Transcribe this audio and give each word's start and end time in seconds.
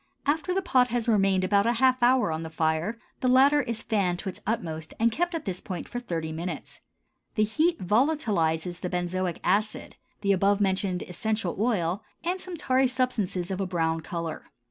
After 0.25 0.51
the 0.51 0.63
pot 0.63 0.87
has 0.87 1.07
remained 1.07 1.43
about 1.43 1.67
half 1.67 2.01
an 2.01 2.07
hour 2.09 2.31
on 2.31 2.41
the 2.41 2.49
fire, 2.49 2.97
the 3.19 3.27
latter 3.27 3.61
is 3.61 3.83
fanned 3.83 4.17
to 4.17 4.29
its 4.29 4.41
utmost 4.47 4.95
and 4.99 5.11
kept 5.11 5.35
at 5.35 5.45
this 5.45 5.61
point 5.61 5.87
for 5.87 5.99
thirty 5.99 6.31
minutes. 6.31 6.79
The 7.35 7.43
heat 7.43 7.79
volatilizes 7.79 8.79
the 8.79 8.89
benzoic 8.89 9.39
acid, 9.43 9.97
the 10.21 10.31
above 10.31 10.59
mentioned 10.59 11.03
essential 11.03 11.55
oil, 11.59 12.01
and 12.23 12.41
some 12.41 12.57
tarry 12.57 12.87
substances 12.87 13.51
of 13.51 13.61
a 13.61 13.67
brown 13.67 14.01
color. 14.01 14.45